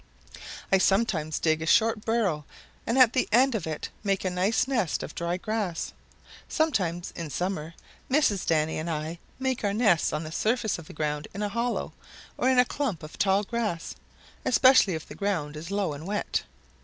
[0.71, 2.43] "I sometimes dig a short burrow
[2.87, 5.93] and at the end of it make a nice nest of dry grass.
[6.49, 7.75] Sometimes in summer
[8.09, 8.43] Mrs.
[8.43, 11.93] Danny and I make our nest on the surface of the ground in a hollow
[12.35, 13.93] or in a clump of tall grass,
[14.43, 16.45] especially if the ground is low and wet.